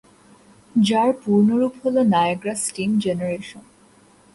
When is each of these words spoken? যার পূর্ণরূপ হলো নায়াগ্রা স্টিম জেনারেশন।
যার 0.75 1.09
পূর্ণরূপ 1.23 1.73
হলো 1.83 2.01
নায়াগ্রা 2.13 2.53
স্টিম 2.55 2.91
জেনারেশন। 2.99 3.63